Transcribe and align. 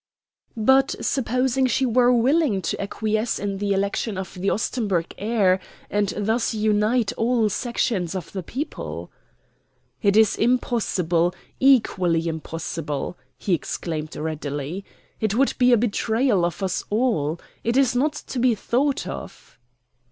"But 0.57 0.95
supposing 0.99 1.67
she 1.67 1.85
were 1.85 2.11
willing 2.11 2.63
to 2.63 2.81
acquiesce 2.81 3.37
in 3.37 3.59
the 3.59 3.71
election 3.71 4.17
of 4.17 4.33
the 4.33 4.49
Ostenburg 4.49 5.13
heir, 5.19 5.59
and 5.91 6.11
thus 6.17 6.55
unite 6.55 7.13
all 7.17 7.49
sections 7.49 8.15
of 8.15 8.31
the 8.31 8.41
people?" 8.41 9.11
"It 10.01 10.17
is 10.17 10.35
impossible, 10.35 11.35
equally 11.59 12.27
impossible!" 12.27 13.15
he 13.37 13.53
exclaimed 13.53 14.15
readily. 14.15 14.83
"It 15.19 15.35
would 15.35 15.53
be 15.59 15.71
a 15.71 15.77
betrayal 15.77 16.45
of 16.45 16.63
us 16.63 16.83
all. 16.89 17.39
It 17.63 17.77
is 17.77 17.95
not 17.95 18.13
to 18.13 18.39
be 18.39 18.55
thought 18.55 19.05
of." 19.05 19.59